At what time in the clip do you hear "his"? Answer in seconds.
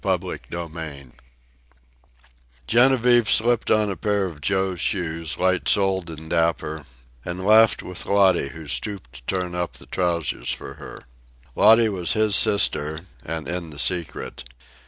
12.13-12.35